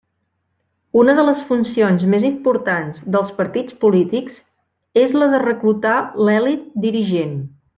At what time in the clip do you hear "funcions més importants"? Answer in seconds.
1.49-3.03